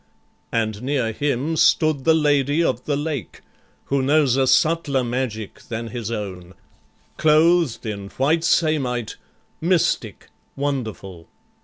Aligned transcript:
"And 0.51 0.81
near 0.81 1.11
him 1.11 1.55
stood 1.55 2.05
the 2.05 2.15
Lady 2.15 2.63
of 2.63 2.85
the 2.85 2.95
Lake, 2.95 3.41
Who 3.85 4.01
knows 4.01 4.35
a 4.35 4.47
subtler 4.47 5.03
magic 5.03 5.61
than 5.69 5.89
his 5.89 6.09
own 6.09 6.55
Clothed 7.17 7.85
in 7.85 8.09
white 8.09 8.43
samite, 8.43 9.17
mystic, 9.61 10.29
wonderful. 10.55 11.27